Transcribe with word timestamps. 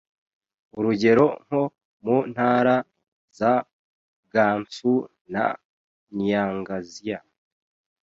urugero 0.77 1.25
nko 1.43 1.61
mu 2.03 2.17
ntara 2.31 2.75
za 3.37 3.53
Gansu 4.33 4.91
na 5.33 5.45
Ningxia 6.15 7.19